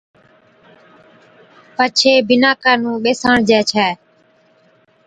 [1.75, 3.89] پڇي بِناڪان نُون ٻِساڻجي ڇَي